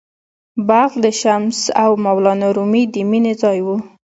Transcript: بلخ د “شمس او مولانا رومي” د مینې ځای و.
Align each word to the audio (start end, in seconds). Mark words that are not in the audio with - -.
بلخ 0.67 0.91
د 1.03 1.05
“شمس 1.21 1.59
او 1.83 1.91
مولانا 2.05 2.49
رومي” 2.55 2.83
د 2.93 2.95
مینې 3.09 3.33
ځای 3.41 3.59
و. 3.65 3.67